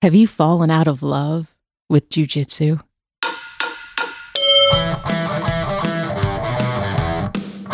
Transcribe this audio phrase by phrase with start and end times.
[0.00, 1.56] Have you fallen out of love
[1.88, 2.80] with jujitsu?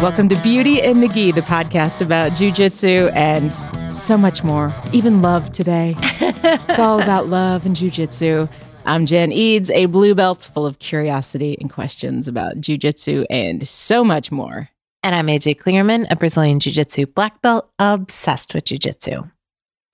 [0.01, 3.53] Welcome to Beauty and the Gi, the podcast about jujitsu and
[3.95, 5.97] so much more, even love today.
[6.01, 8.51] it's all about love and jujitsu.
[8.87, 14.03] I'm Jen Eads, a blue belt full of curiosity and questions about jujitsu and so
[14.03, 14.71] much more.
[15.03, 19.25] And I'm AJ Klingerman, a Brazilian Jiu Jitsu black belt, obsessed with Jiu Jitsu.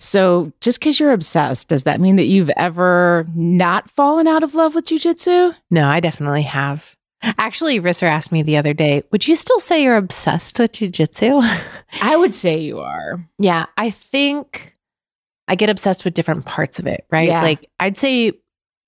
[0.02, 4.54] So, just because you're obsessed, does that mean that you've ever not fallen out of
[4.54, 5.54] love with jujitsu?
[5.70, 6.96] No, I definitely have.
[7.36, 10.88] Actually, Rissa asked me the other day, would you still say you're obsessed with Jiu
[10.88, 11.42] Jitsu?
[12.02, 13.28] I would say you are.
[13.38, 14.74] yeah, I think
[15.46, 17.28] I get obsessed with different parts of it, right?
[17.28, 17.42] Yeah.
[17.42, 18.32] Like, I'd say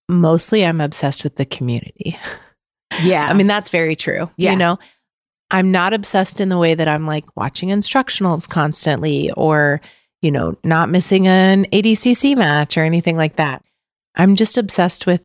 [0.09, 2.19] mostly I'm obsessed with the community.
[3.03, 3.27] Yeah.
[3.27, 4.29] I mean, that's very true.
[4.37, 4.53] Yeah.
[4.53, 4.79] You know,
[5.51, 9.81] I'm not obsessed in the way that I'm like watching instructionals constantly or,
[10.23, 13.63] you know, not missing an ADCC match or anything like that.
[14.15, 15.23] I'm just obsessed with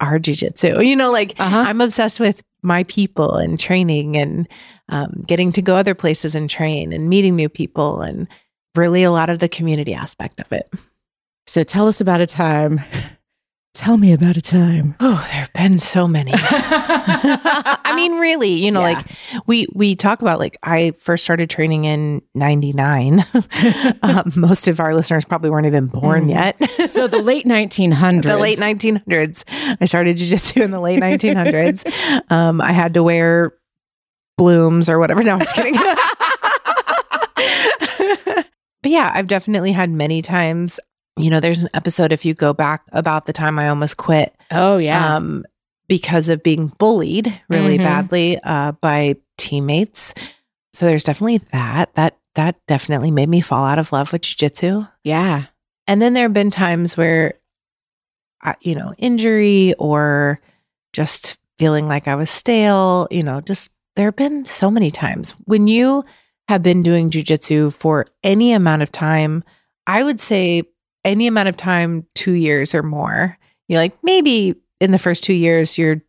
[0.00, 0.84] our jujitsu.
[0.90, 1.64] You know, like uh-huh.
[1.68, 4.48] I'm obsessed with my people and training and
[4.88, 8.26] um, getting to go other places and train and meeting new people and
[8.74, 10.68] really a lot of the community aspect of it.
[11.46, 12.80] So, tell us about a time.
[13.72, 14.96] Tell me about a time.
[15.02, 16.32] Oh, there have been so many.
[16.34, 18.94] I mean, really, you know, Yeah.
[18.96, 19.06] like
[19.46, 23.24] we we talk about like I first started training in '99.
[24.02, 26.30] um, most of our listeners probably weren't even born Mhm.
[26.30, 26.70] yet.
[26.70, 28.22] so, the late 1900s.
[28.24, 29.44] the late 1900s.
[29.80, 31.84] I started jujitsu in the late 1900s.
[32.30, 33.52] Um, I had to wear
[34.36, 35.22] blooms or whatever.
[35.22, 35.74] No, I'm just kidding.
[38.82, 40.80] but yeah, I've definitely had many times.
[41.16, 44.34] You know, there's an episode if you go back about the time I almost quit
[44.50, 45.16] Oh, yeah.
[45.16, 45.44] um,
[45.88, 47.84] because of being bullied really Mhm.
[47.84, 50.14] badly uh, by teammates.
[50.72, 51.92] So there's definitely that.
[51.94, 54.88] That that definitely made me fall out of love with jujitsu.
[55.04, 55.44] yeah.
[55.88, 57.34] And then there have been times where,
[58.42, 60.38] I, you know, injury or
[60.92, 63.08] just feeling like I was stale.
[63.10, 66.04] You know, just there have been so many times when you
[66.48, 69.42] have been doing jujitsu for any amount of time.
[69.88, 70.62] I would say
[71.04, 73.38] any amount of time, two years or more.
[73.68, 76.02] You're like maybe in the first two years, you're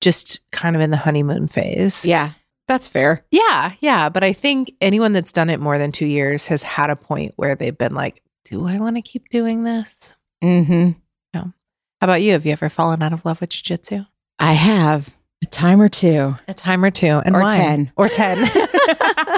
[0.00, 2.04] just kind of in the honeymoon phase.
[2.04, 2.32] Yeah.
[2.68, 3.24] That's fair.
[3.32, 4.08] Yeah, yeah.
[4.10, 7.32] But I think anyone that's done it more than two years has had a point
[7.36, 10.14] where they've been like, do I want to keep doing this?
[10.42, 10.90] Mm-hmm.
[11.34, 12.32] How about you?
[12.32, 14.06] Have you ever fallen out of love with jujitsu?
[14.38, 16.34] I have a time or two.
[16.48, 17.54] A time or two, and Or why?
[17.54, 17.92] 10.
[17.94, 18.46] or ten.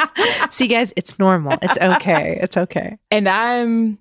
[0.51, 1.59] See, guys, it's normal.
[1.61, 2.39] It's okay.
[2.41, 2.99] It's okay.
[3.11, 3.99] And I'm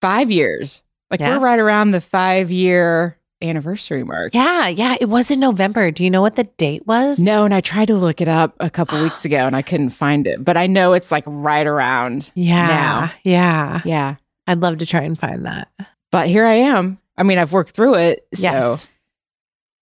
[0.00, 0.82] five years.
[1.10, 1.38] Like, Yeah.
[1.38, 4.34] we're right around the five year anniversary mark.
[4.34, 4.96] Yeah, yeah.
[5.00, 5.90] It was in November.
[5.90, 7.18] Do you know what the date was?
[7.20, 9.90] No, and I tried to look it up a couple weeks ago and I couldn't
[9.90, 12.30] find it, but I know it's like right around.
[12.34, 13.12] Yeah, now.
[13.22, 13.80] yeah.
[13.84, 14.14] Yeah.
[14.46, 15.68] I'd love to try and find that.
[16.10, 16.98] But here I am.
[17.16, 18.26] I mean, I've worked through it.
[18.34, 18.86] So, Yes.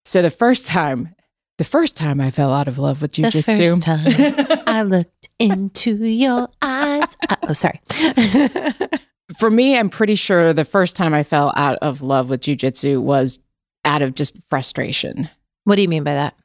[0.04, 1.14] so the first time,
[1.58, 3.32] the first time I fell out of love with jujitsu.
[3.32, 7.16] The first time I looked into your eyes.
[7.28, 7.80] Uh, oh, sorry.
[9.38, 13.02] For me, I'm pretty sure the first time I fell out of love with jujitsu
[13.02, 13.40] was
[13.84, 15.28] out of just frustration.
[15.64, 16.36] what do you mean by that?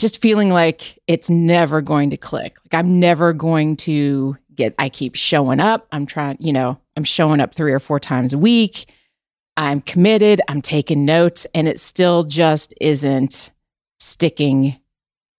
[0.00, 2.56] Just feeling like it's never going to click.
[2.64, 5.86] Like I'm never going to get, I keep showing up.
[5.92, 8.90] I'm trying, you know, I'm showing up three or four times a week.
[9.56, 10.40] I'm committed.
[10.48, 13.52] I'm taking notes, and it still just isn't
[13.98, 14.80] sticking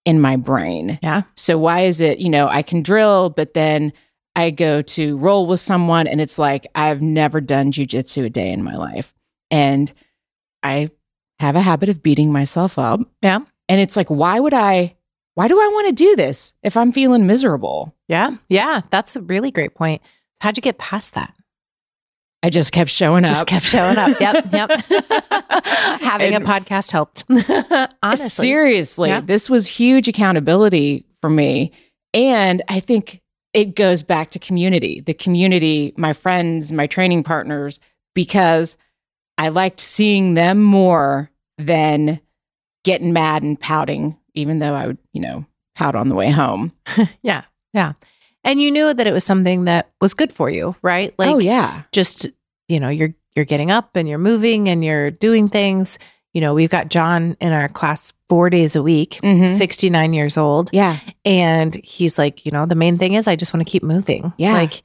[0.05, 0.99] in my brain.
[1.01, 1.23] Yeah.
[1.35, 3.93] So why is it, you know, I can drill, but then
[4.35, 8.51] I go to roll with someone and it's like I've never done jujitsu a day
[8.51, 9.13] in my life.
[9.49, 9.91] And
[10.63, 10.89] I
[11.39, 13.01] have a habit of beating myself up.
[13.21, 13.39] Yeah.
[13.67, 14.95] And it's like, why would I,
[15.35, 17.95] why do I want to do this if I'm feeling miserable?
[18.07, 18.37] Yeah.
[18.47, 18.81] Yeah.
[18.89, 20.01] That's a really great point.
[20.39, 21.33] How'd you get past that?
[22.43, 23.47] I just kept showing Just up.
[23.47, 24.19] Just kept showing up.
[24.19, 24.45] Yep.
[24.51, 24.69] Yep.
[26.01, 27.23] Having And- a podcast helped.
[28.03, 28.47] Honestly.
[28.47, 29.21] Seriously, Yeah.
[29.21, 31.71] this was huge accountability for me.
[32.13, 33.20] And I think
[33.53, 37.79] it goes back to community, the community, my friends, my training partners,
[38.13, 38.77] because
[39.37, 42.21] I liked seeing them more than
[42.83, 45.45] getting mad and pouting, even though I would, you know,
[45.75, 46.71] pout on the way home.
[47.21, 47.43] Yeah.
[47.73, 47.93] Yeah.
[48.43, 51.13] And you knew that it was something that was good for you, right?
[51.19, 51.83] Oh, like oh, yeah.
[51.91, 52.27] just,
[52.67, 55.99] you know, you're you're getting up and you're moving and you're doing things.
[56.33, 59.47] You know, we've got John in our class four days a week, Mhm.
[59.57, 60.69] 69 years old.
[60.71, 60.97] Yeah.
[61.25, 64.31] And he's like, you know, the main thing is I just want to keep moving.
[64.37, 64.53] Yeah.
[64.53, 64.81] Like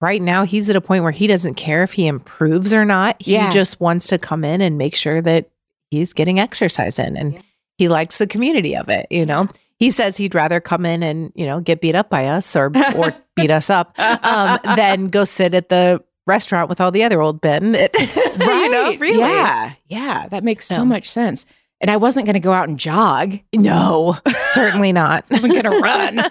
[0.00, 3.16] right now, he's at a point where he doesn't care if he improves or not.
[3.20, 3.50] He Yeah.
[3.50, 5.50] just wants to come in and make sure that
[5.90, 7.40] he's getting exercise in and Yeah.
[7.78, 9.48] he likes the community of it, you know.
[9.78, 12.72] He says he'd rather come in and, you know, get beat up by us or
[12.96, 17.20] or beat us up um, than go sit at the restaurant with all the other
[17.20, 17.74] old men.
[17.74, 17.94] It,
[18.38, 19.00] you know, Right.
[19.00, 19.18] really.
[19.18, 19.72] Yeah.
[19.88, 20.26] Yeah.
[20.28, 20.84] That makes so Yeah.
[20.84, 21.44] much sense.
[21.80, 23.38] And I wasn't going to go out and jog.
[23.54, 24.16] No,
[24.52, 25.24] certainly not.
[25.30, 26.20] I wasn't going to run.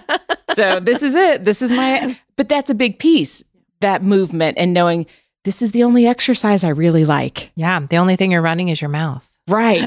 [0.54, 1.44] So this is it.
[1.44, 3.42] This is my, but that's a big piece,
[3.80, 5.06] that movement and knowing
[5.42, 7.50] this is the only exercise I really like.
[7.56, 9.28] yeah, the only thing you're running is your mouth.
[9.48, 9.82] Right.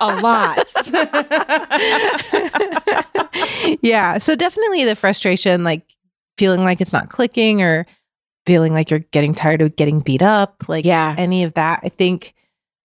[0.00, 0.66] a lot.
[3.82, 4.18] yeah.
[4.18, 5.82] So definitely the frustration, like
[6.38, 7.86] feeling like it's not clicking or
[8.46, 11.14] feeling like you're getting tired of getting beat up, like Yeah.
[11.18, 11.80] any of that.
[11.82, 12.32] I think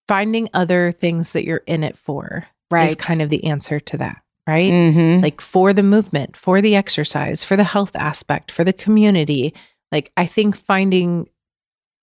[0.08, 2.88] finding other things that you're in it for Right.
[2.90, 4.72] is kind of the answer to that, right?
[4.72, 5.22] Mhm.
[5.22, 9.54] Like for the movement, for the exercise, for the health aspect, for the community.
[9.92, 11.28] Like I think finding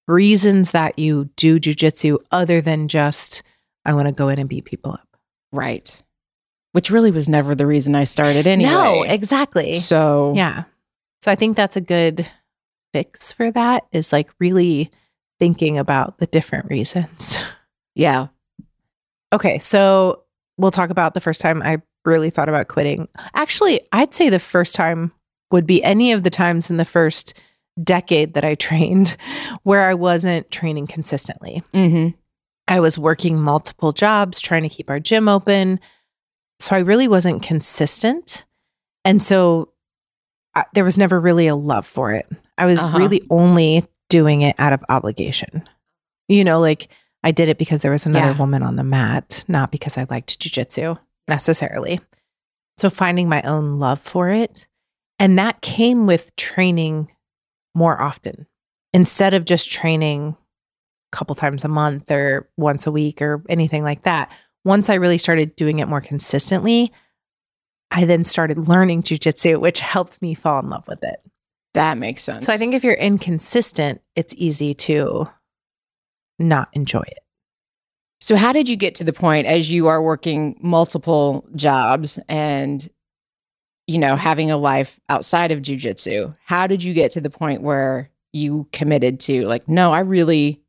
[0.07, 3.43] reasons that you do jujitsu other than just
[3.85, 5.07] I want to go in and beat people up.
[5.51, 6.01] Right.
[6.71, 8.69] Which really was never the reason I started anyway.
[8.71, 9.77] No, exactly.
[9.77, 10.63] So Yeah.
[11.21, 12.29] So I think that's a good
[12.93, 14.91] fix for that is like really
[15.39, 17.43] thinking about the different reasons.
[17.95, 18.27] yeah.
[19.33, 19.59] Okay.
[19.59, 20.23] So
[20.57, 23.07] we'll talk about the first time I really thought about quitting.
[23.35, 25.11] Actually, I'd say the first time
[25.51, 27.39] would be any of the times in the first
[27.83, 29.15] decade that I trained
[29.63, 31.63] where I wasn't training consistently.
[31.73, 32.09] hmm
[32.67, 35.79] I was working multiple jobs, trying to keep our gym open.
[36.59, 38.45] So I really wasn't consistent.
[39.03, 39.69] And so
[40.59, 42.27] I, there was never really a love for it.
[42.57, 42.97] I was Uh-huh.
[42.97, 45.67] really only doing it out of obligation.
[46.27, 46.87] You know, like
[47.23, 48.37] I did it because there was another Yeah.
[48.37, 50.97] woman on the mat, not because I liked jujitsu
[51.27, 51.99] necessarily.
[52.77, 54.67] So finding my own love for it.
[55.19, 57.11] And that came with training
[57.75, 58.47] more often
[58.93, 60.35] instead of just training
[61.11, 64.31] a couple times a month or once a week or anything like that.
[64.65, 66.91] Once I really started doing it more consistently,
[67.91, 71.19] I then started learning jujitsu, which helped me fall in love with it.
[71.73, 72.45] That makes sense.
[72.45, 75.29] So I think if you're inconsistent, it's easy to
[76.37, 77.19] not enjoy it.
[78.21, 82.87] So, how did you get to the point as you are working multiple jobs and,
[83.87, 86.35] you know, having a life outside of jujitsu?
[86.43, 90.61] How did you get to the point where you committed to, like, no, I really,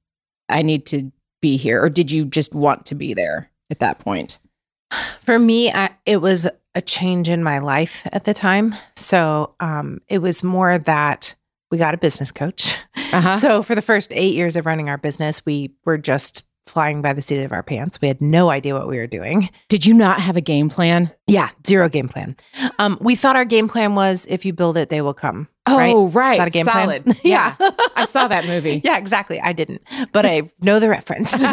[0.49, 1.11] I need to
[1.43, 1.83] be here?
[1.83, 4.39] Or did you just want to be there at that point?
[5.21, 8.75] For me, I, it was a change in my life at the time.
[8.97, 11.35] So um, it was more that
[11.71, 12.77] we got a business coach.
[13.13, 13.35] Uh-huh.
[13.35, 17.13] So for the first eight years of running our business, we were just flying by
[17.13, 18.01] the seat of our pants.
[18.01, 19.51] We had no idea what we were doing.
[19.69, 21.11] did you not have a game plan?
[21.27, 22.37] Yeah, zero game plan.
[22.79, 25.49] Um, we thought our game plan was if you build it, they will come.
[25.67, 26.33] Oh, right.
[26.33, 27.05] Is that a game Solid.
[27.07, 27.17] plan?
[27.25, 27.57] yeah.
[27.97, 28.81] I saw that movie.
[28.91, 29.41] Yeah, exactly.
[29.41, 29.83] I didn't,
[30.13, 31.33] but I know the reference.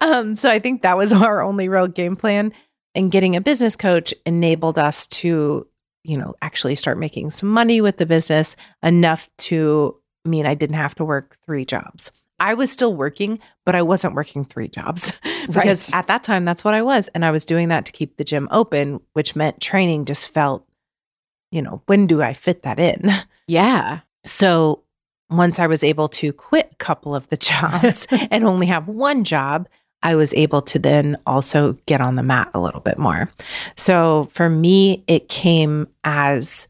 [0.00, 2.52] um, so I think that was our only real game plan.
[2.94, 5.66] And getting a business coach enabled us to,
[6.04, 10.76] you know, actually start making some money with the business enough to mean I didn't
[10.76, 12.10] have to work three jobs.
[12.40, 15.12] I was still working, but I wasn't working three jobs
[15.46, 15.98] because Right.
[15.98, 17.08] at that time that's what I was.
[17.08, 20.66] And I was doing that to keep the gym open, which meant training just felt,
[21.52, 23.08] you know, when do I fit that in?
[23.46, 24.00] Yeah.
[24.24, 24.84] So
[25.28, 29.24] once I was able to quit a couple of the jobs and only have one
[29.24, 29.68] job,
[30.02, 33.30] I was able to then also get on the mat a little bit more.
[33.76, 36.68] So for me, it came as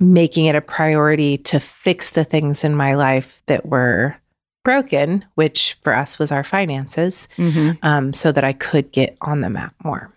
[0.00, 4.16] making it a priority to fix the things in my life that were
[4.64, 9.42] broken, which for us was our finances, hmm um, so that I could get on
[9.42, 10.10] the mat more.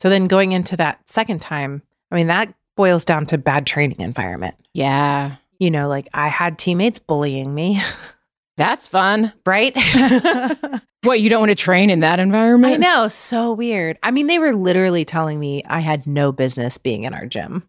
[0.00, 4.00] So then going into that second time, I mean, that boils down to bad training
[4.00, 5.36] environment Yeah.
[5.58, 7.80] you know, like I had teammates bullying me,
[8.56, 9.32] That's fun.
[9.46, 9.76] right?
[11.04, 12.74] What, you don't want to train in that environment?
[12.74, 13.98] I know, so weird.
[14.04, 17.64] I mean, they were literally telling me I had no business being in our gym.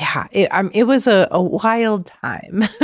[0.00, 2.64] Yeah, it, um, it was a, a wild time.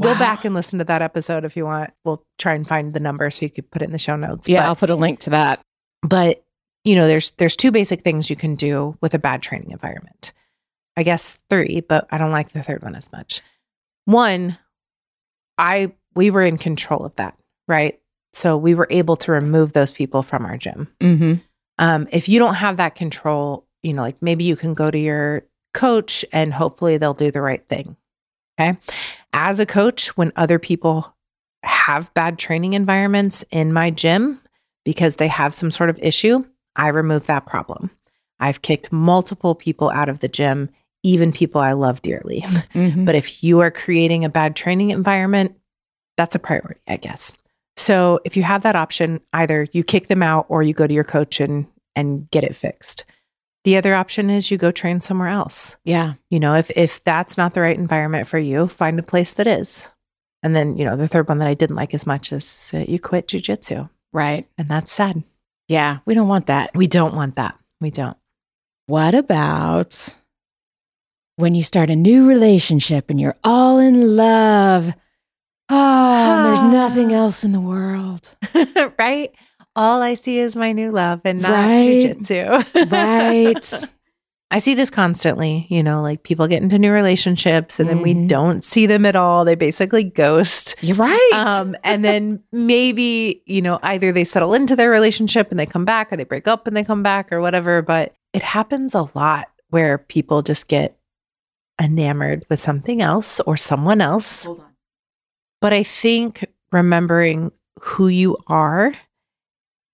[0.00, 0.18] Go Wow.
[0.18, 1.90] back and listen to that episode if you want.
[2.06, 4.48] We'll try and find the number so you could put it in the show notes.
[4.48, 5.60] Yeah, But- I'll put a link to that.
[6.00, 6.42] but
[6.84, 10.32] you know there's there's two basic things you can do with a bad training environment
[10.96, 13.40] i guess three but i don't like the third one as much
[14.06, 14.58] one
[15.58, 17.36] i we were in control of that
[17.68, 17.98] right?
[18.32, 20.88] So we were able to remove those people from our gym.
[21.00, 21.34] Mm-hmm.
[21.78, 24.98] um, if you don't have that control you know like maybe you can go to
[24.98, 27.96] your coach and hopefully they'll do the right thing
[28.60, 28.78] okay?
[29.32, 31.14] As a coach when other people
[31.62, 34.40] have bad training environments in my gym
[34.84, 36.44] because they have some sort of issue
[36.76, 37.90] i remove that problem.
[38.40, 40.70] I've kicked multiple people out of the gym
[41.04, 42.44] even people i love dearly.
[42.72, 43.04] Mm-hmm.
[43.04, 45.56] but if you are creating a bad training environment,
[46.16, 47.32] that's a priority, I guess.
[47.76, 50.94] So if you have that option, either you kick them out or you go to
[50.94, 53.04] your coach and and get it fixed.
[53.64, 55.76] The other option is you go train somewhere else.
[55.84, 56.14] Yeah.
[56.30, 59.46] You know, if if that's not the right environment for you, find a place that
[59.46, 59.92] is.
[60.42, 62.84] And then, you know, the third one that I didn't like as much is uh,
[62.88, 63.88] you quit jujitsu.
[64.12, 64.48] Right.
[64.58, 65.22] And that's sad.
[65.68, 65.98] Yeah.
[66.04, 66.74] We don't want that.
[66.74, 67.56] We don't want that.
[67.80, 68.16] We don't.
[68.86, 70.18] What about
[71.36, 74.92] when you start a new relationship and you're all in love?
[75.74, 78.36] Oh, and there's nothing else in the world.
[78.98, 79.32] right?
[79.74, 81.84] All I see is my new love and not Right.
[81.84, 82.90] jujitsu.
[82.92, 83.92] Right.
[84.50, 88.12] I see this constantly, you know, like people get into new relationships and then we
[88.14, 88.28] Mhm.
[88.28, 89.46] don't see them at all.
[89.46, 90.76] They basically ghost.
[90.82, 91.30] You're right.
[91.32, 95.86] Um, and then maybe, you know, either they settle into their relationship and they come
[95.86, 97.80] back or they break up and they come back or whatever.
[97.80, 100.98] But it happens a lot where people just get
[101.80, 104.44] enamored with something else or someone else.
[104.44, 104.66] Hold on.
[105.62, 107.50] But I think remembering
[107.80, 108.92] who you are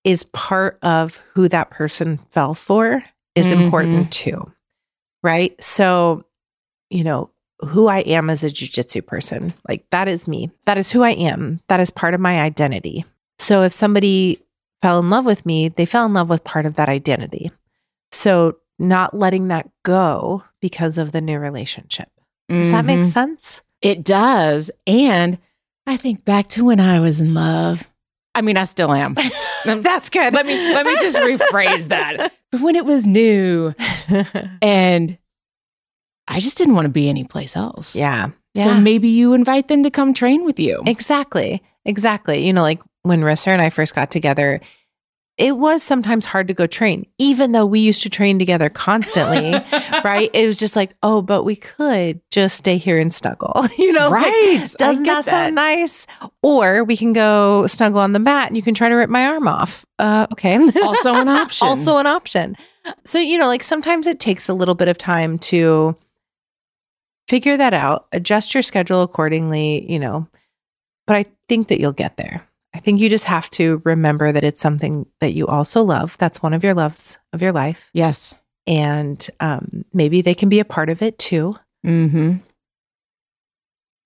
[0.03, 3.63] is part of who that person fell for is Mhm.
[3.65, 4.51] important too.
[5.23, 5.63] Right.
[5.63, 6.25] So,
[6.91, 10.51] you know, who I am as a jujitsu person, like that is me.
[10.67, 11.61] That is who I am.
[11.69, 13.05] That is part of my identity.
[13.39, 14.41] So if somebody
[14.81, 17.51] fell in love with me, they fell in love with part of that identity.
[18.13, 22.09] So not letting that go because of the new relationship.
[22.49, 23.11] Does that make Mhm.
[23.13, 23.61] sense?
[23.83, 24.71] It does.
[24.87, 25.39] And
[25.89, 27.87] I think back to when I was in love.
[28.35, 29.15] I mean, I still am.
[29.65, 30.33] That's good.
[30.35, 32.33] let me let me just rephrase that.
[32.53, 33.75] But when it was new
[34.63, 35.19] and
[36.29, 37.97] I just didn't want to be anyplace else.
[37.97, 38.29] yeah.
[38.57, 38.81] So Yeah.
[38.81, 40.83] maybe you invite them to come train with you.
[40.87, 41.63] Exactly.
[41.85, 42.47] Exactly.
[42.47, 44.61] You know, like when Rissa and I first got together,
[45.39, 49.53] it was sometimes hard to go train, even though we used to train together constantly,
[50.05, 50.31] right?
[50.35, 54.11] It was just like, oh, but we could just stay here and snuggle, you know?
[54.11, 54.67] like, right.
[54.79, 56.09] doesn't that, sound nice?
[56.43, 59.27] Or we can go snuggle on the mat and you can try to rip my
[59.27, 59.87] arm off.
[59.99, 60.59] Uh, okay.
[60.89, 61.69] Also an option.
[61.69, 62.57] also an option.
[63.05, 65.97] So, you know, like sometimes it takes a little bit of time to
[67.29, 70.27] figure that out, adjust your schedule accordingly, you know,
[71.07, 72.48] but I think that you'll get there.
[72.75, 76.17] I think you just have to remember that it's something that you also love.
[76.19, 77.91] That's one of your loves of your life.
[77.93, 78.35] Yes.
[78.67, 81.57] And um, maybe they can be a part of it too.
[81.87, 82.37] Mm-hmm.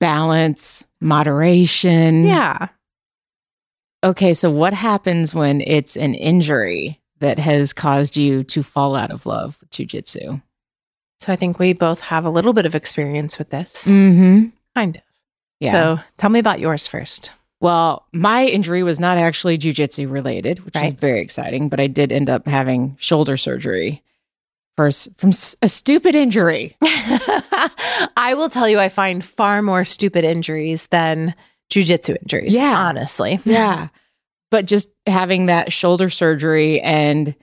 [0.01, 2.25] Balance, moderation.
[2.25, 2.69] Yeah.
[4.05, 9.11] Okay, so what happens when it's an injury that has caused you to fall out
[9.11, 10.43] of love with jujitsu?
[11.21, 13.87] So I think we both have a little bit of experience with this.
[13.87, 14.49] Mm-hmm.
[14.75, 15.03] Kind of.
[15.61, 15.71] Yeah.
[15.71, 17.31] So tell me about yours first.
[17.63, 22.11] Well, my injury was not actually jujitsu related, which is very exciting, but I did
[22.11, 24.03] end up having shoulder surgery
[24.77, 25.31] for from
[25.63, 26.77] a stupid injury.
[28.17, 31.37] I will tell you, I find far more stupid injuries than
[31.73, 32.53] jujitsu injuries.
[32.53, 32.77] Yeah.
[32.77, 33.39] Honestly.
[33.45, 33.89] Yeah.
[34.51, 37.35] but just having that shoulder surgery and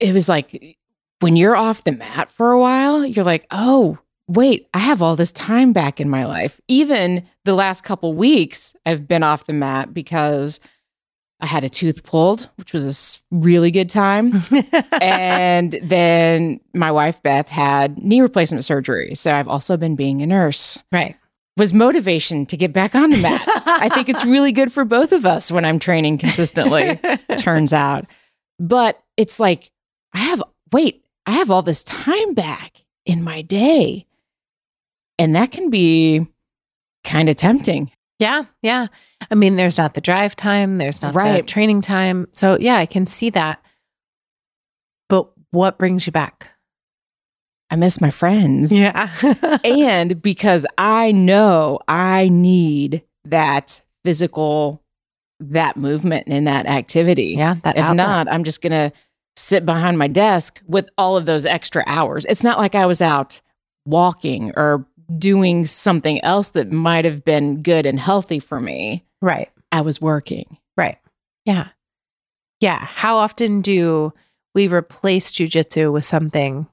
[0.00, 0.76] it was like
[1.20, 3.98] when you're off the mat for a while, you're like, "Oh,
[4.28, 8.76] wait, I have all this time back in my life." Even the last couple weeks,
[8.86, 10.60] I've been off the mat because
[11.40, 14.32] I had a tooth pulled, which was a really good time.
[15.00, 19.14] and then my wife Beth had knee replacement surgery.
[19.14, 20.78] So I've also been being a nurse.
[20.92, 21.16] right.
[21.56, 23.42] Was motivation to get back on the mat.
[23.66, 27.00] I think it's really good for both of us when I'm training consistently,
[27.36, 28.06] turns out.
[28.60, 29.72] But it's like,
[30.12, 30.40] I have,
[30.72, 34.06] wait, I have all this time back in my day.
[35.18, 36.26] And that can be
[37.04, 37.90] kind of tempting.
[38.18, 38.88] Yeah, yeah.
[39.30, 41.46] I mean, there's not the drive time, there's not the Right.
[41.46, 42.26] training time.
[42.32, 43.62] So, yeah, I can see that.
[45.08, 46.50] But what brings you back?
[47.70, 48.72] I miss my friends.
[48.72, 49.10] Yeah.
[49.64, 54.82] and because I know I need that physical,
[55.40, 57.34] that movement and that activity.
[57.36, 57.96] yeah, that If outlet.
[57.96, 58.92] not, I'm just going to
[59.36, 62.24] sit behind my desk with all of those extra hours.
[62.24, 63.40] It's not like I was out
[63.84, 69.04] walking or doing something else that might have been good and healthy for me.
[69.22, 69.50] Right.
[69.72, 70.58] I was working.
[70.76, 70.98] Right.
[71.44, 71.68] Yeah.
[72.60, 72.78] Yeah.
[72.84, 74.12] How often do
[74.54, 76.66] we replace jujitsu with something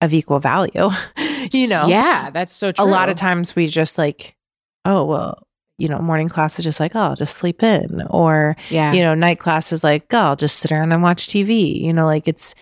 [0.00, 0.90] of equal value?
[1.52, 2.84] you know, Yeah, that's so true.
[2.84, 4.36] a lot of times we just like,
[4.84, 5.46] oh, well,
[5.78, 8.02] you know, morning class is just like, oh, I'll just sleep in.
[8.10, 8.92] Or, Yeah.
[8.92, 11.80] you know, night class is like, oh, I'll just sit around and watch TV.
[11.80, 12.54] You know, like it's,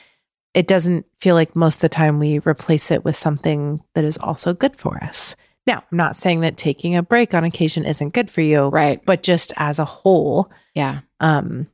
[0.54, 4.16] it doesn't feel like most of the time we replace it with something that is
[4.18, 5.34] also good for us.
[5.66, 9.00] Now, I'm not saying that taking a break on occasion isn't good for you, right.
[9.04, 11.00] but just as a whole, Yeah.
[11.20, 11.66] um,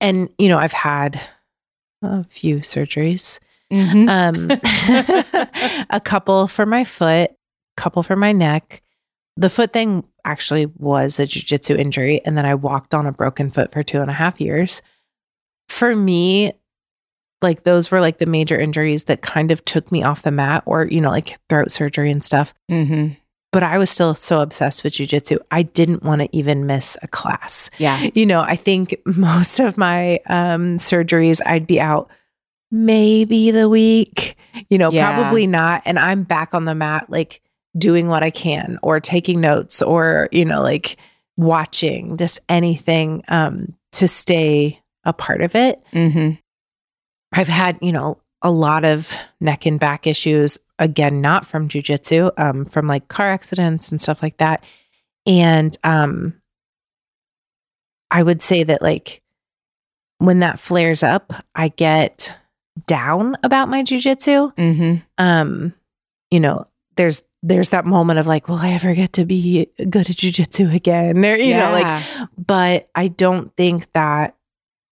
[0.00, 1.20] and you know, I've had
[2.02, 3.38] a few surgeries.
[3.72, 4.08] Mhm.
[4.08, 7.32] Um, a couple for my foot,
[7.76, 8.80] couple for my neck.
[9.36, 13.50] The foot thing actually was a jujitsu injury, and then I walked on a broken
[13.50, 14.80] foot for two and a half years.
[15.68, 16.52] For me,
[17.42, 20.62] Like those were like the major injuries that kind of took me off the mat
[20.66, 22.52] or, you know, like throat surgery and stuff.
[22.70, 23.14] Mm-hmm.
[23.52, 25.38] But I was still so obsessed with jujitsu.
[25.50, 27.70] I didn't want to even miss a class.
[27.78, 28.08] Yeah.
[28.14, 32.10] You know, I think most of my um, surgeries, I'd be out
[32.70, 34.36] maybe the week,
[34.68, 35.14] you know, Yeah.
[35.14, 35.82] probably not.
[35.86, 37.40] And I'm back on the mat, like
[37.76, 40.96] doing what I can or taking notes or, you know, like
[41.36, 45.80] watching just anything um, to stay a part of it.
[45.92, 46.32] Mm-hmm.
[47.32, 52.30] I've had, you know, a lot of neck and back issues, again, not from jujitsu,
[52.38, 54.64] um, from like car accidents and stuff like that.
[55.26, 56.40] And um,
[58.10, 59.22] I would say that, like,
[60.18, 62.36] when that flares up, I get
[62.86, 64.54] down about my jujitsu.
[64.56, 64.94] Mm-hmm.
[65.18, 65.74] Um,
[66.30, 66.66] you know,
[66.96, 70.74] there's there's that moment of like, will I ever get to be good at jujitsu
[70.74, 71.20] again?
[71.20, 74.36] There, you know, like but I don't think that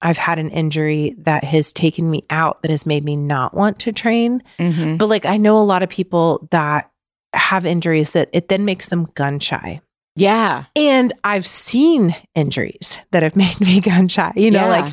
[0.03, 3.79] I've had an injury that has taken me out that has made me not want
[3.81, 4.43] to train.
[4.59, 4.97] mm-hmm.
[4.99, 6.91] But like I know a lot of people that
[7.33, 9.81] have injuries that it then makes them gun shy.
[10.17, 10.65] yeah.
[10.75, 14.33] And I've seen injuries that have made me gun shy.
[14.37, 14.83] You know, Yeah.
[14.83, 14.93] like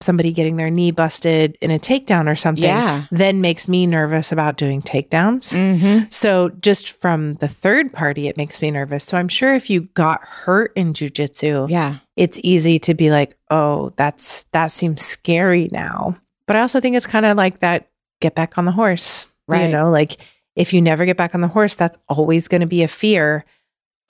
[0.00, 3.04] somebody getting their knee busted in a takedown or something yeah.
[3.10, 5.56] then makes me nervous about doing takedowns.
[5.56, 6.06] Mm-hmm.
[6.08, 9.02] So just from the third party, it makes me nervous.
[9.02, 11.96] So I'm sure if you got hurt in jujitsu, Yeah.
[12.16, 16.16] it's easy to be like, oh, that's that seems scary now.
[16.46, 17.88] But I also think it's kind of like that
[18.20, 19.26] get back on the horse.
[19.48, 19.66] Right.
[19.66, 20.16] You know, like
[20.54, 23.44] if you never get back on the horse, that's always going to be a fear.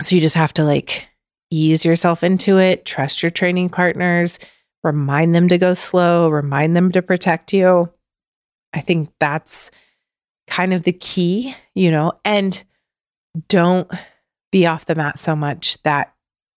[0.03, 1.09] So you just have to like
[1.51, 4.39] ease yourself into it, trust your training partners,
[4.83, 7.93] remind them to go slow, remind them to protect you.
[8.73, 9.71] I think that's
[10.47, 12.63] kind of the key, you know, and
[13.49, 13.91] don't
[14.51, 16.15] be off the mat so much that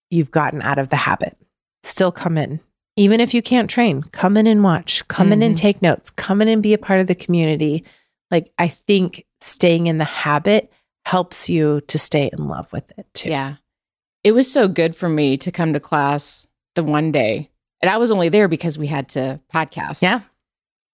[0.09, 1.37] you've gotten out of the habit.
[1.83, 2.59] Still come in.
[2.97, 5.59] Even if you can't train, come in and watch, come in and Mhm.
[5.59, 7.85] take notes, come in and be a part of the community.
[8.29, 10.71] Like, I think staying in the habit
[11.05, 13.29] helps you to stay in love with it too.
[13.29, 13.55] Yeah.
[14.23, 17.49] It was so good for me to come to class the one day.
[17.81, 20.01] And I was only there because we had to podcast.
[20.03, 20.21] Yeah.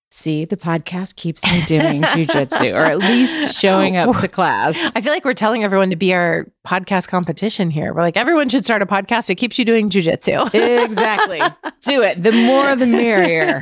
[0.09, 4.77] See, the podcast keeps me doing jujitsu or at least showing up to class.
[4.95, 7.93] I feel like we're telling everyone to be our podcast competition here.
[7.93, 9.29] We're like, everyone should start a podcast.
[9.29, 10.49] It keeps you doing jujitsu.
[10.85, 11.39] exactly.
[11.81, 12.23] Do it.
[12.23, 13.61] The more the merrier.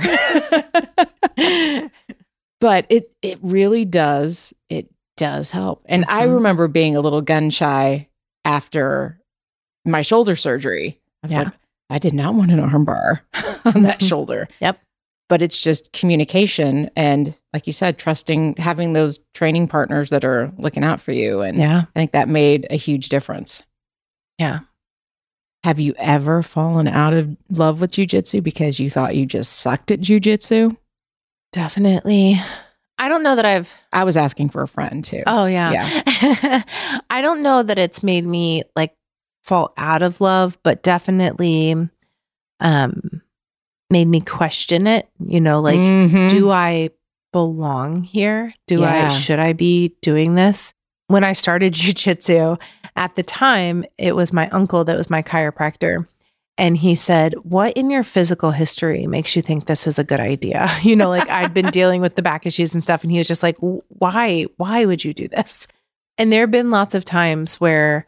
[2.62, 4.54] But it it really does.
[4.70, 5.84] It does help.
[5.88, 6.36] And I Mhm.
[6.36, 8.08] remember being a little gun shy
[8.46, 9.20] after
[9.86, 11.00] my shoulder surgery.
[11.24, 11.44] I was Yeah.
[11.44, 11.54] like,
[11.90, 13.22] I did not want an armbar
[13.76, 14.48] on that shoulder.
[14.60, 14.80] Yep.
[15.28, 20.52] But it's just communication and like you said, trusting having those training partners that are
[20.58, 21.42] looking out for you.
[21.42, 21.86] And yeah.
[21.96, 23.64] I think that made a huge difference.
[24.38, 24.60] Yeah.
[25.64, 29.90] Have you ever fallen out of love with jujitsu because you thought you just sucked
[29.90, 30.78] at jujitsu?
[31.52, 32.36] Definitely.
[32.98, 35.24] I don't know that I've I was asking for a friend too.
[35.26, 35.72] Oh yeah.
[37.10, 38.94] I don't know that it's made me like
[39.46, 41.76] fall out of love, but definitely
[42.60, 43.22] um
[43.92, 46.30] made me question it, you know, like Mhm.
[46.30, 46.90] do I
[47.32, 48.54] belong here?
[48.68, 49.06] Do Yeah.
[49.06, 50.74] I should I be doing this?
[51.08, 52.60] When I started jujitsu,
[52.96, 56.08] at the time, it was my uncle that was my chiropractor.
[56.58, 60.22] And he said, What in your physical history makes you think this is a good
[60.22, 60.68] idea?
[60.82, 63.04] You know, like I'd been dealing with the back issues and stuff.
[63.04, 64.46] And he was just like, Why?
[64.58, 65.68] Why would you do this?
[66.18, 68.08] And there have been lots of times where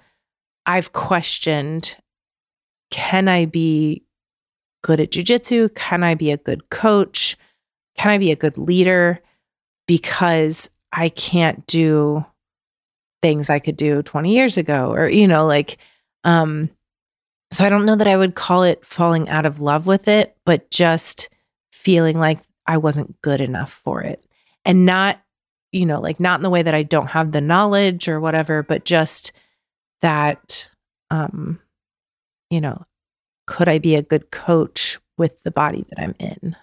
[0.68, 1.98] I've questioned
[2.92, 4.04] can I be
[4.82, 5.74] good at jujitsu?
[5.76, 7.38] Can I be a good coach?
[7.98, 9.20] Can I be a good leader?
[9.88, 12.26] Because I can't do
[13.22, 15.78] things I could do 20 years ago, or, you know, like,
[16.24, 16.70] um,
[17.52, 20.36] so I don't know that I would call it falling out of love with it,
[20.46, 21.30] but just
[21.72, 24.24] feeling like I wasn't good enough for it.
[24.66, 25.20] And not,
[25.72, 28.64] you know, like not in the way that I don't have the knowledge or whatever,
[28.64, 29.32] but just
[30.02, 30.70] that
[31.12, 31.60] um,
[32.50, 32.86] you know,
[33.46, 36.56] could I be a good coach with the body that I'm in?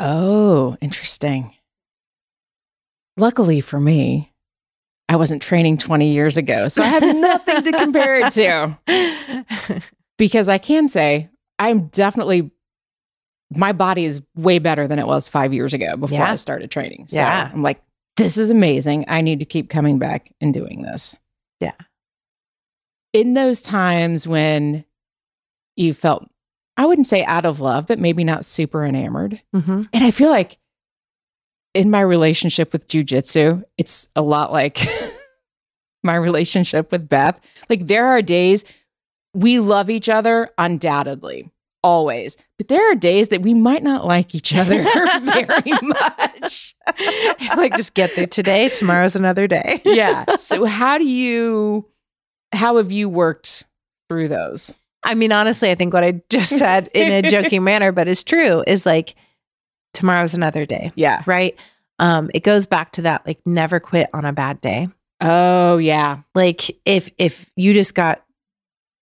[0.00, 1.54] Oh, interesting.
[3.16, 4.32] Luckily for me,
[5.08, 9.82] I wasn't training 20 years ago, so I have nothing to compare it to.
[10.16, 12.52] Because I can say I'm definitely,
[13.50, 16.30] my body is way better than it was five years ago before Yeah.
[16.30, 17.08] I started training.
[17.08, 17.50] So Yeah.
[17.52, 17.82] I'm like,
[18.16, 19.06] this is amazing.
[19.08, 21.16] I need to keep coming back and doing this.
[21.58, 21.72] Yeah.
[23.14, 24.84] In those times when
[25.76, 26.28] you felt,
[26.76, 29.40] I wouldn't say out of love, but maybe not super enamored.
[29.54, 30.58] hmm And I feel like
[31.74, 34.78] in my relationship with jujitsu, it's a lot like
[36.02, 37.40] my relationship with Beth.
[37.70, 38.64] Like there are days
[39.32, 41.50] we love each other undoubtedly.
[41.82, 42.36] always.
[42.58, 44.82] But there are days that we might not like each other
[45.22, 46.74] very much.
[47.56, 48.68] like just get through today.
[48.70, 49.80] Tomorrow's another day.
[49.84, 50.24] yeah.
[50.36, 51.86] So how do you
[52.54, 53.64] how have you worked
[54.08, 54.74] through those?
[55.02, 58.22] I mean, honestly, I think what I just said in a joking manner, but is
[58.22, 59.14] true, is like
[59.92, 61.22] tomorrow's another day, Yeah.
[61.26, 61.58] right?
[61.98, 64.88] Um, it goes back to that like never quit on a bad day.
[65.20, 66.22] Oh yeah.
[66.34, 68.22] Like if if you just got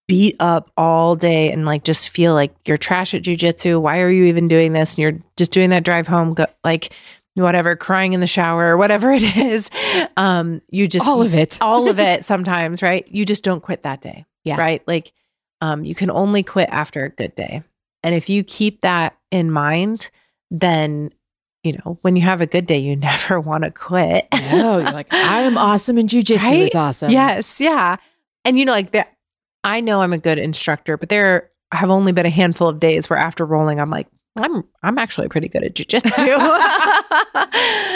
[0.08, 4.10] beat up all day and like just feel like you're trash at jujitsu, why are
[4.10, 4.92] you even doing this?
[4.94, 6.92] And you're just doing that drive home, go, like
[7.34, 9.70] whatever, crying in the shower or whatever it is.
[10.16, 11.58] Um, you just All of it.
[11.60, 13.06] all of it sometimes, right?
[13.08, 14.24] You just don't quit that day.
[14.44, 14.58] Yeah.
[14.58, 14.82] Right.
[14.86, 15.12] Like
[15.60, 17.62] um, you can only quit after a good day.
[18.02, 20.10] And if you keep that in mind,
[20.50, 21.10] then,
[21.62, 24.26] you know, when you have a good day, you never want to quit.
[24.52, 26.58] No, you're like, I am awesome and jujitsu Right?
[26.62, 27.10] is awesome.
[27.12, 27.60] yes.
[27.60, 27.96] Yeah.
[28.44, 29.12] And, you know, like that,
[29.62, 33.08] I know I'm a good instructor, but there have only been a handful of days
[33.08, 36.36] where after rolling, I'm like, I'm I'm actually pretty good at jujitsu.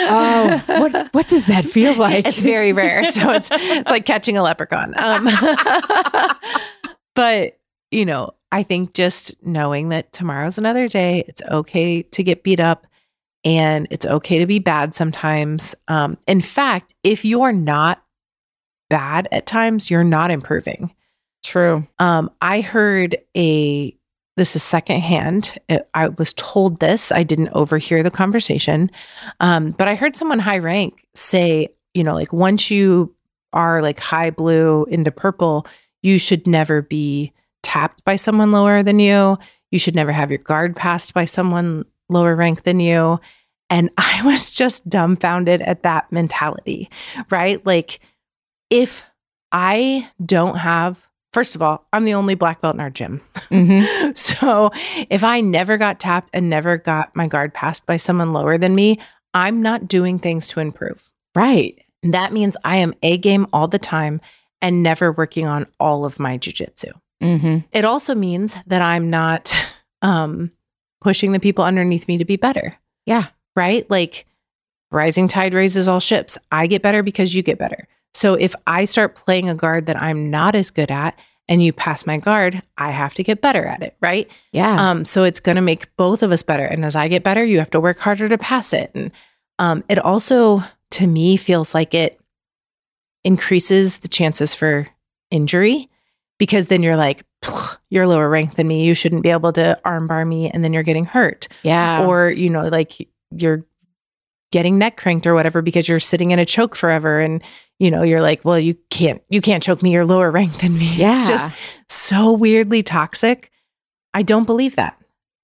[0.09, 2.25] Oh, what what does that feel like?
[2.27, 3.03] It's very rare.
[3.03, 4.93] So it's it's like catching a leprechaun.
[4.97, 5.27] Um,
[7.15, 7.57] but
[7.91, 12.59] you know, I think just knowing that tomorrow's another day, it's okay to get beat
[12.59, 12.87] up
[13.43, 15.75] and it's okay to be bad sometimes.
[15.87, 18.01] Um, in fact, if you're not
[18.89, 20.93] bad at times, you're not improving.
[21.43, 21.85] true.
[21.99, 23.96] Um, I heard a
[24.37, 25.57] this is secondhand.
[25.67, 27.11] It- I was told this.
[27.11, 28.89] I didn't overhear the conversation,
[29.41, 33.13] um, but I heard someone high rank say, you know, like once you
[33.53, 35.67] are like high blue into purple,
[36.03, 39.37] you should never be tapped by someone lower than you.
[39.71, 43.19] You should never have your guard passed by someone lower rank than you.
[43.69, 46.89] And I was just dumbfounded at that mentality,
[47.29, 47.65] right?
[47.65, 47.99] Like,
[48.69, 49.03] if
[49.51, 53.21] I don't have, first of all, I'm the only black belt in our gym.
[53.51, 54.17] Mhm.
[54.17, 54.71] So
[55.11, 58.73] if I never got tapped and never got my guard passed by someone lower than
[58.73, 58.97] me,
[59.35, 61.11] I'm not doing things to improve.
[61.35, 61.79] Right.
[62.01, 64.19] That means I am A game all the time
[64.63, 66.91] and never working on all of my jujitsu.
[67.21, 67.57] Mm-hmm.
[67.71, 69.53] It also means that I'm not
[70.01, 70.51] um,
[71.01, 72.73] pushing the people underneath me to be better.
[73.05, 73.25] Yeah.
[73.55, 73.87] Right?
[73.91, 74.25] Like
[74.89, 76.39] rising tide raises all ships.
[76.51, 77.87] I get better because you get better.
[78.13, 81.17] So if I start playing a guard that I'm not as good at
[81.47, 83.95] and you pass my guard, I have to get better at it.
[84.01, 84.29] Right?
[84.51, 84.89] Yeah.
[84.89, 86.65] Um, so it's going to make both of us better.
[86.65, 88.91] And as I get better, you have to work harder to pass it.
[88.95, 89.11] And
[89.59, 92.19] um, it also, to me, feels like it
[93.23, 94.87] increases the chances for
[95.31, 95.89] injury
[96.37, 97.23] because then you're like,
[97.89, 98.83] you're lower ranked than me.
[98.83, 100.49] You shouldn't be able to armbar me.
[100.49, 101.47] And then you're getting hurt.
[101.63, 102.05] yeah.
[102.05, 103.65] Or, you know, like you're
[104.51, 107.19] getting neck cranked or whatever because you're sitting in a choke forever.
[107.19, 107.43] And,
[107.79, 109.91] you know, you're like, well, you can't, you can't choke me.
[109.91, 110.93] You're lower ranked than me.
[110.95, 111.11] yeah.
[111.17, 111.51] It's just
[111.89, 113.51] so weirdly toxic.
[114.13, 114.99] I don't believe that.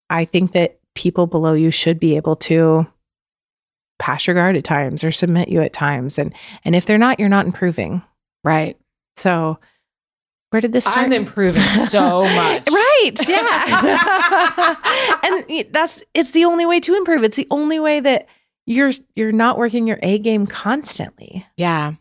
[0.10, 2.88] I think that people below you should be able to
[4.00, 6.18] pass your guard at times or submit you at times.
[6.20, 6.34] And
[6.66, 8.02] and if they're not, you're not improving.
[8.44, 8.78] right.
[9.16, 9.60] So
[10.50, 10.98] where did this start?
[11.06, 12.68] I'm improving so much.
[12.70, 13.12] right.
[13.28, 14.76] Yeah.
[15.24, 17.24] and that's it's the only way to improve.
[17.24, 18.28] It's the only way that
[18.66, 21.46] you're you're not working your A game constantly.
[21.58, 21.94] Yeah.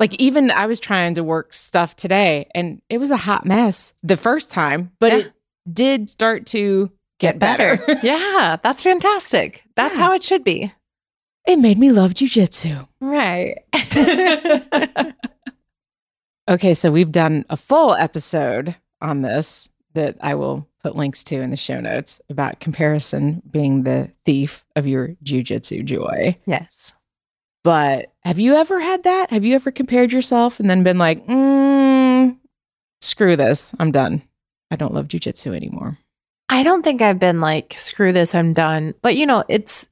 [0.00, 3.92] Like even I was trying to work stuff today and it was a hot mess
[4.02, 5.18] the first time, but Yeah.
[5.18, 5.32] it
[5.72, 7.78] did start to get, better.
[8.02, 9.62] yeah, that's fantastic.
[9.76, 10.04] That's Yeah.
[10.04, 10.72] how it should be.
[11.46, 12.88] it made me love jujitsu.
[13.00, 13.58] Right.
[16.48, 21.40] Okay, so we've done a full episode on this that I will put links to
[21.40, 26.36] in the show notes about comparison being the thief of your jujitsu joy.
[26.46, 26.92] yes.
[27.62, 29.30] But have you ever had that?
[29.30, 32.36] Have you ever compared yourself and then been like, mm,
[33.02, 34.22] screw this, I'm done.
[34.70, 35.98] I don't love jujitsu anymore.
[36.48, 38.94] I don't think I've been like, screw this, I'm done.
[39.02, 39.88] But you know, it's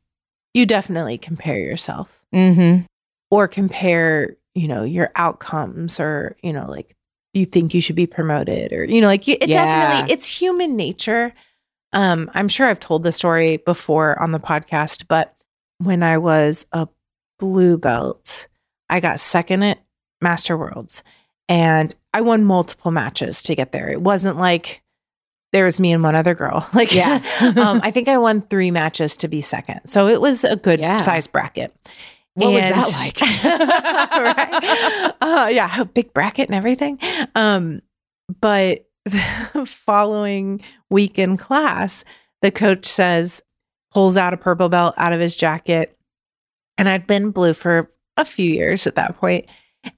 [0.55, 2.85] you definitely compare yourself Mm-hmm.
[3.31, 6.95] or compare, you know, your outcomes or, you know, like
[7.35, 9.65] you think you should be promoted or, you know, like you, it Yeah.
[9.65, 11.33] definitely, it's human nature.
[11.93, 15.35] Um, I'm sure I've told the story before on the podcast, but
[15.79, 16.89] when I was a
[17.39, 18.49] blue belt,
[18.89, 19.79] I got second at
[20.21, 21.03] Master Worlds
[21.49, 23.89] and I won multiple matches to get there.
[23.89, 24.83] It wasn't like
[25.53, 26.69] there was me and one other girl.
[26.75, 27.21] Like, Yeah.
[27.57, 29.81] um, I think I won three matches to be second.
[29.87, 30.99] So it was a good Yeah.
[30.99, 31.75] size bracket.
[32.35, 33.21] What And- was that like?
[34.63, 35.13] right?
[35.21, 36.99] Uh, yeah, a big bracket and everything.
[37.35, 37.81] Um,
[38.41, 42.05] but the following week in class,
[42.43, 43.43] the coach says,
[43.91, 45.98] pulls out a purple belt out of his jacket.
[46.79, 49.47] And I'd been blue for a few years at that point.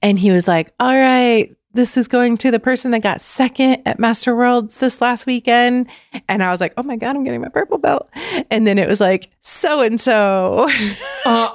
[0.01, 3.81] And he was like, All right, this is going to the person that got second
[3.85, 5.89] at Master Worlds this last weekend.
[6.27, 8.09] And I was like, oh my God, I'm getting my purple belt.
[8.49, 10.67] And then it was like, so and so,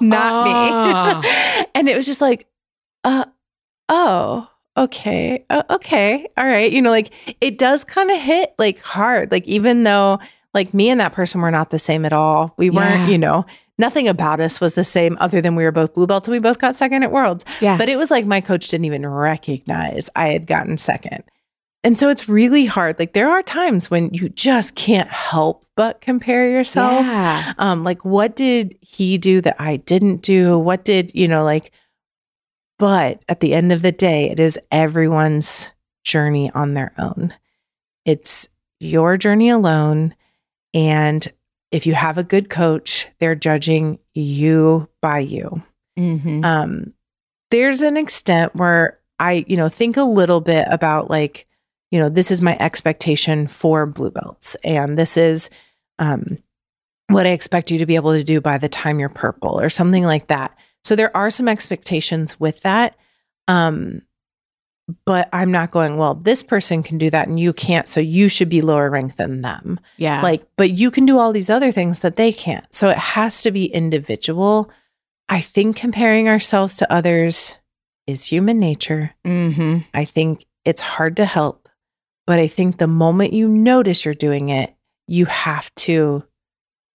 [0.00, 1.66] not me.
[1.74, 2.46] and it was just like,
[3.04, 3.26] uh,
[3.88, 6.70] oh, okay, uh, okay, all right.
[6.72, 9.30] You know, like it does kind of hit like hard.
[9.30, 10.18] Like even though
[10.54, 13.44] like me and that person were not the same at all, we weren't, you know,
[13.78, 16.38] nothing about us was the same other than we were both blue belts and we
[16.38, 17.44] both got second at Worlds.
[17.60, 17.76] Yeah.
[17.76, 21.24] But it was like my coach didn't even recognize I had gotten second.
[21.84, 22.98] And so it's really hard.
[22.98, 27.04] Like there are times when you just can't help but compare yourself.
[27.04, 27.52] Yeah.
[27.58, 30.58] Um, like what did he do that I didn't do?
[30.58, 31.70] What did, you know, like,
[32.78, 37.32] but at the end of the day, it is everyone's journey on their own.
[38.04, 38.48] It's
[38.80, 40.14] your journey alone.
[40.74, 41.26] And
[41.70, 45.62] if you have a good coach, they're judging you by you.
[45.98, 46.44] Mm-hmm.
[46.44, 46.92] um
[47.50, 51.46] there's an extent where i you know think a little bit about like
[51.90, 55.48] you know this is my expectation for blue belts and this is
[55.98, 56.36] um
[57.08, 59.70] what i expect you to be able to do by the time you're purple or
[59.70, 60.58] something like that.
[60.84, 62.94] So there are some expectations with that.
[63.48, 64.02] Um
[65.04, 68.28] but i'm not going well this person can do that and you can't so you
[68.28, 69.80] should be lower ranked than them.
[69.96, 70.22] Yeah.
[70.22, 72.64] like but you can do all these other things that they can't.
[72.72, 74.70] So it has to be individual.
[75.28, 77.58] I think comparing ourselves to others
[78.06, 79.12] is human nature.
[79.24, 79.78] Mm-hmm.
[79.92, 81.68] i think it's hard to help
[82.26, 84.74] but i think the moment you notice you're doing it
[85.08, 86.24] you have to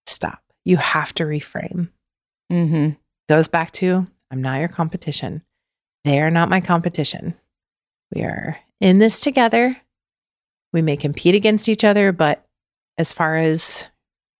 [0.06, 0.41] stop.
[0.65, 1.89] You have to reframe.
[2.51, 2.91] Mm-hmm.
[3.27, 5.43] goes back to i'm not your competition.
[6.06, 7.36] They are not my competition
[8.15, 9.78] we are in this together
[10.74, 12.45] we may compete against each other but
[12.97, 13.88] as far as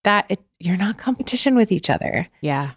[0.04, 2.72] that it, you're not competition with each other Yeah.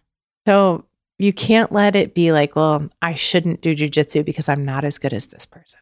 [0.48, 0.86] so
[1.18, 4.98] you can't let it be like well i shouldn't do jujitsu because i'm not as
[4.98, 5.80] good as this person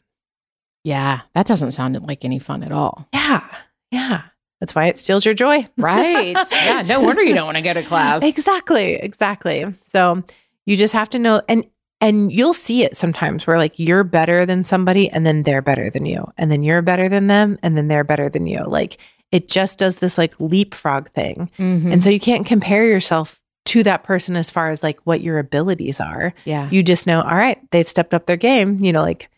[0.83, 1.21] Yeah.
[1.33, 3.07] That doesn't sound like any fun at all.
[3.13, 3.45] yeah
[3.91, 4.21] yeah
[4.59, 6.35] that's why it steals your joy Right.
[6.51, 6.83] yeah.
[6.87, 8.23] No wonder you don't want to go to class.
[8.23, 9.65] Exactly, exactly.
[9.87, 10.23] So
[10.65, 11.65] you just have to know and
[12.03, 15.89] and you'll see it sometimes where like you're better than somebody and then they're better
[15.89, 18.63] than you and then you're better than them and then they're better than you.
[18.65, 18.99] Like
[19.31, 21.49] it just does this like leapfrog thing.
[21.57, 21.91] Mhm.
[21.93, 25.39] And so you can't compare yourself to that person as far as like what your
[25.39, 26.33] abilities are.
[26.45, 26.69] yeah.
[26.69, 29.29] You just know, all right, they've stepped up their game, you know, like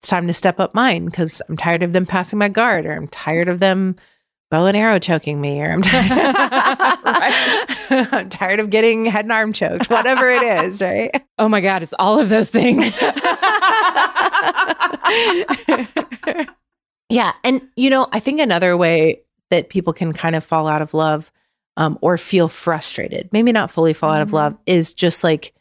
[0.00, 2.92] it's time to step up mine because I'm tired of them passing my guard or
[2.92, 3.96] I'm tired of them
[4.52, 6.10] bow and arrow choking me or I'm tired,
[8.12, 11.10] I'm tired of getting head and arm choked, whatever it is, right?
[11.38, 11.82] Oh my God.
[11.82, 13.00] It's all of those things.
[17.08, 17.32] yeah.
[17.44, 20.94] And, you know, I think another way that people can kind of fall out of
[20.94, 21.32] love
[21.76, 24.34] um, or feel frustrated, maybe not fully fall out of Mhm.
[24.34, 25.52] love, is just like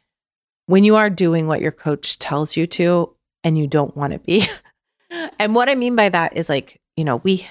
[0.67, 4.19] when you are doing what your coach tells you to and you don't want to
[4.19, 4.45] be.
[5.39, 7.47] and what I mean by that is like, you know, we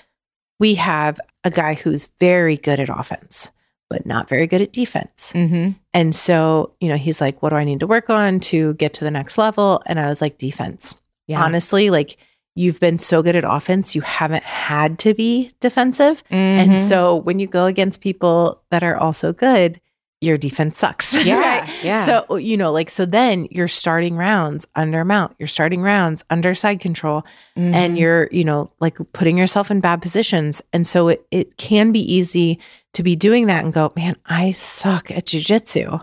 [0.61, 3.51] we have a guy who's very good at offense,
[3.89, 5.33] but not very good at defense.
[5.35, 5.71] mm-hmm.
[5.93, 8.93] And so, you know, he's like, what do I need to work on to get
[8.95, 9.83] to the next level?
[9.87, 11.01] And I was like, defense.
[11.27, 11.43] Yeah.
[11.43, 12.17] Honestly, like
[12.55, 16.23] you've been so good at offense, you haven't had to be defensive.
[16.25, 16.33] Mhm.
[16.33, 19.81] And so when you go against people that are also good,
[20.21, 21.25] your defense sucks.
[21.25, 21.85] Yeah, right?
[21.85, 21.95] yeah.
[21.95, 26.55] So, you know, like, so then you're starting rounds under mount, you're starting rounds under
[26.55, 27.25] side control,
[27.57, 27.99] and Mhm.
[27.99, 30.61] you're, you know, like putting yourself in bad positions.
[30.73, 32.59] And so it, it can be easy
[32.93, 36.03] to be doing that and go, man, I suck at jujitsu.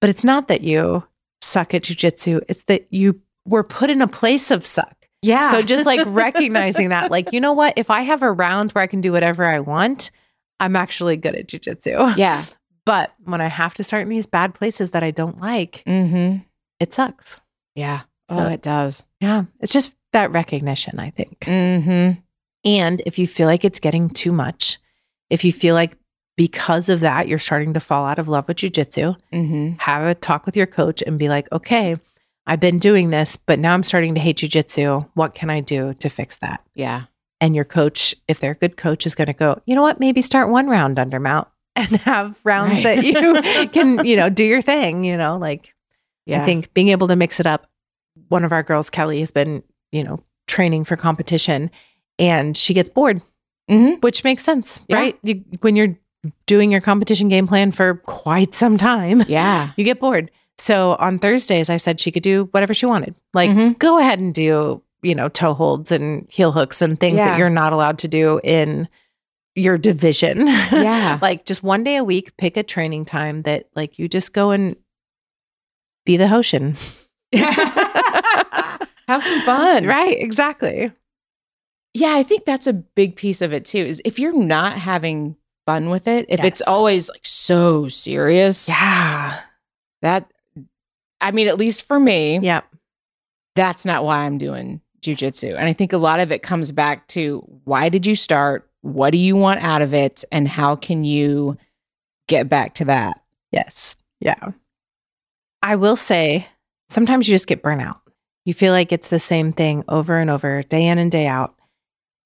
[0.00, 1.04] But it's not that you
[1.40, 5.06] suck at jujitsu, it's that you were put in a place of suck.
[5.22, 5.50] yeah.
[5.52, 7.74] So just like recognizing that, like, you know what?
[7.76, 10.10] If I have a round where I can do whatever I want,
[10.58, 12.16] I'm actually good at jujitsu.
[12.16, 12.44] yeah.
[12.86, 16.38] But when I have to start in these bad places that I don't like, Mm-hmm.
[16.80, 17.38] it sucks.
[17.74, 18.00] Yeah.
[18.30, 19.04] So- oh, it does.
[19.20, 19.44] Yeah.
[19.60, 21.40] It's just that recognition, I think.
[21.40, 22.20] Mm-hmm.
[22.64, 24.78] And if you feel like it's getting too much,
[25.30, 25.96] if you feel like
[26.36, 29.72] because of that, you're starting to fall out of love with jujitsu, Mm-hmm.
[29.78, 31.96] have a talk with your coach and be like, okay,
[32.46, 35.08] I've been doing this, but now I'm starting to hate jujitsu.
[35.14, 36.62] What can I do to fix that?
[36.74, 37.02] Yeah.
[37.40, 39.98] And your coach, if they're a good coach, is going to go, you know what?
[40.00, 43.02] Maybe start one round under mount and have rounds Right.
[43.02, 45.74] that you can, you know, do your thing, you know, like
[46.26, 46.42] Yeah.
[46.42, 47.66] I think being able to mix it up.
[48.28, 49.62] One of our girls, Kelly, has been,
[49.92, 51.70] you know, training for competition
[52.18, 53.20] and she gets bored,
[53.70, 54.02] Mhm.
[54.02, 54.96] which makes sense, Yeah.
[54.96, 55.18] right?
[55.22, 55.96] You, when you're
[56.46, 59.70] doing your competition game plan for quite some time, Yeah.
[59.76, 60.30] you get bored.
[60.58, 63.14] So on Thursdays, I said she could do whatever she wanted.
[63.34, 63.78] Like, Mhm.
[63.78, 67.26] go ahead and do, you know, toe holds and heel hooks and things Yeah.
[67.26, 68.88] that you're not allowed to do in
[69.56, 70.46] your division.
[70.46, 71.18] Yeah.
[71.22, 74.50] like just one day a week, pick a training time that like you just go
[74.52, 74.76] and
[76.04, 76.76] be the Hoshin.
[79.08, 79.86] Have some fun.
[79.86, 80.92] right, exactly.
[81.94, 83.78] Yeah, I think that's a big piece of it too.
[83.78, 89.40] Is if you're not having fun with it, if it's always like so serious, Yeah.
[90.02, 90.30] that
[91.20, 92.60] I mean, at least for me, Yeah.
[93.54, 95.50] that's not why I'm doing jujitsu.
[95.56, 98.65] And I think a lot of it comes back to why did you start?
[98.86, 100.24] What do you want out of it?
[100.30, 101.56] And how can you
[102.28, 103.20] get back to that?
[103.50, 103.96] Yes.
[104.20, 104.52] Yeah.
[105.62, 106.46] I will say
[106.88, 107.98] sometimes you just get burnout.
[108.44, 111.54] You feel like it's the same thing over and over, day in and day out.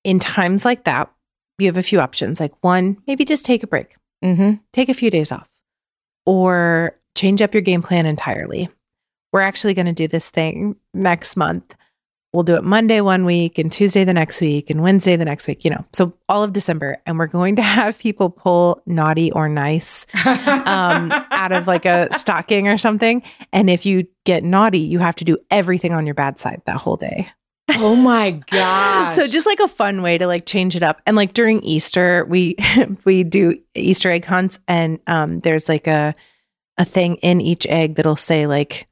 [0.04, 1.10] In times like that,
[1.58, 2.40] you have a few options.
[2.40, 4.54] Like one, maybe just take a break, Mm-hmm.
[4.72, 5.48] take a few days off,
[6.26, 8.68] or change up your game plan entirely.
[9.32, 11.74] We're actually going to do this thing next month.
[12.32, 15.48] We'll do it Monday one week and Tuesday the next week and Wednesday the next
[15.48, 16.98] week, you know, so all of December.
[17.04, 22.12] And we're going to have people pull naughty or nice um, out of like a
[22.12, 23.22] stocking or something.
[23.52, 26.76] And if you get naughty, you have to do everything on your bad side that
[26.76, 27.28] whole day.
[27.70, 29.14] oh my gosh.
[29.14, 31.00] So just like a fun way to like change it up.
[31.06, 32.54] And like during Easter, we
[33.04, 36.14] we do Easter egg hunts, and um, there's like a
[36.78, 38.88] a thing in each egg that'll say like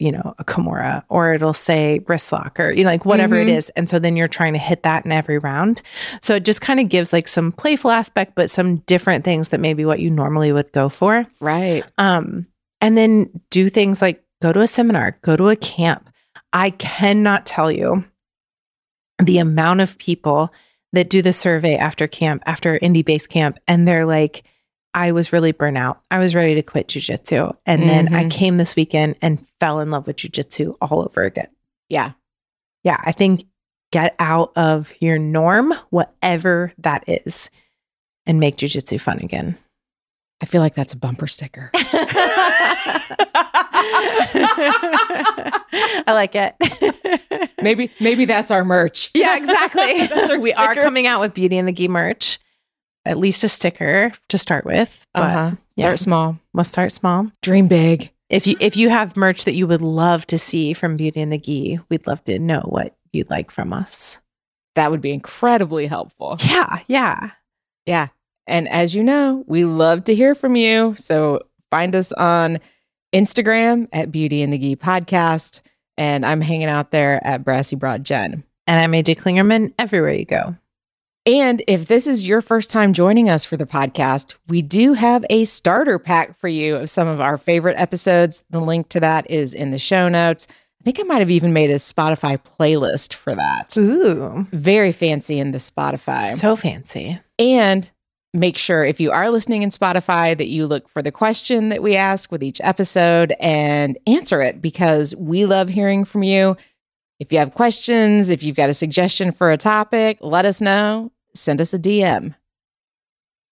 [0.00, 3.46] you know a Kimura or it'll say wrist lock or you know like whatever it
[3.48, 3.56] Mhm.
[3.56, 3.68] is.
[3.70, 5.82] And so then you're trying to hit that in every round.
[6.22, 9.60] So it just kind of gives like some playful aspect, but some different things that
[9.60, 11.26] maybe what you normally would go for.
[11.40, 11.84] right.
[11.98, 12.46] Um,
[12.80, 16.08] and then do things like go to a seminar, go to a camp.
[16.52, 18.04] I cannot tell you
[19.22, 20.52] the amount of people
[20.92, 24.42] that do the survey after camp, after indie base camp, and they're like,
[24.94, 26.00] I was really burnt out.
[26.10, 27.56] I was ready to quit jujitsu.
[27.66, 28.30] And then I Mhm.
[28.30, 31.48] came this weekend and fell in love with jujitsu all over again.
[31.88, 32.12] Yeah.
[32.82, 33.44] Yeah, I think
[33.92, 37.50] get out of your norm, whatever that is,
[38.26, 39.56] and make jujitsu fun again.
[40.42, 41.70] I feel like that's a bumper sticker.
[46.02, 46.54] I like it.
[47.62, 49.10] maybe maybe that's our merch.
[49.14, 49.82] yeah, exactly.
[50.34, 52.38] Our we are coming out with Beauty and the Gi merch.
[53.06, 55.50] At least a sticker to start with, but Uh-huh.
[55.76, 55.82] yeah.
[55.82, 56.38] Start small.
[56.52, 57.30] we'll start small.
[57.42, 58.12] Dream big.
[58.28, 61.32] If you if you have merch that you would love to see from Beauty and
[61.32, 64.20] the Gi, we'd love to know what you'd like from us.
[64.76, 66.36] That would be incredibly helpful.
[66.46, 67.30] Yeah, yeah.
[67.86, 68.08] Yeah.
[68.46, 70.94] And as you know, we love to hear from you.
[70.96, 72.58] So find us on
[73.14, 75.62] Instagram at Beauty and the Gi Podcast.
[75.96, 78.44] And I'm hanging out there at Brassy Broad Jen.
[78.66, 80.56] And I'm AJ Klingerman everywhere you go.
[81.26, 85.24] And if this is your first time joining us for the podcast, we do have
[85.28, 88.42] a starter pack for you of some of our favorite episodes.
[88.50, 90.46] The link to that is in the show notes.
[90.80, 93.76] I think I might have even made a Spotify playlist for that.
[93.76, 96.22] Ooh, Very fancy in the Spotify.
[96.22, 97.20] so fancy.
[97.38, 97.90] And
[98.32, 101.82] make sure if you are listening in Spotify that you look for the question that
[101.82, 106.56] we ask with each episode and answer it because we love hearing from you.
[107.20, 111.12] If you have questions, if you've got a suggestion for a topic, let us know.
[111.34, 112.34] Send us a DM.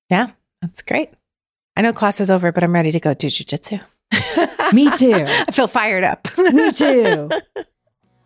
[0.08, 0.30] Yeah,
[0.62, 1.10] that's great.
[1.76, 3.80] I know class is over, but I'm ready to go do jujitsu.
[4.72, 5.22] Me too.
[5.26, 6.26] I feel fired up.
[6.38, 7.30] Me too.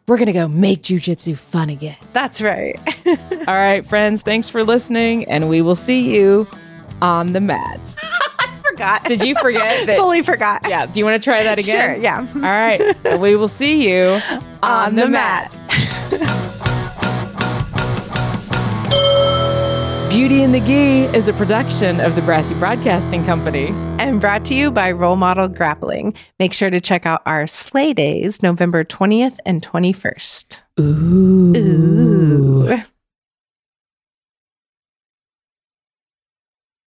[0.07, 1.97] We're going to go make jujitsu fun again.
[2.13, 2.79] That's right.
[3.07, 6.47] All right, friends, thanks for listening, and we will see you
[7.01, 7.97] on the mat.
[8.83, 9.05] forgot.
[9.05, 9.97] Did you forget that?
[9.97, 10.67] Fully forgot.
[10.69, 10.87] Yeah.
[10.87, 11.95] Do you want to try that again?
[11.95, 12.03] Sure.
[12.03, 12.27] Yeah.
[12.35, 13.21] All right.
[13.21, 14.19] we will see you
[14.63, 15.59] on, the, mat.
[20.11, 23.69] Beauty and the Gi is a production of the Brassy Broadcasting Company.
[23.99, 26.15] And brought to you by Roll Model Grappling.
[26.39, 30.61] Make sure to check out our Slay days, November 20th and 21st.
[30.81, 31.57] Ooh.
[31.57, 32.83] Ooh.